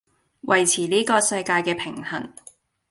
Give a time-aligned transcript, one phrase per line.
[0.45, 2.33] 維持呢個世界既平衡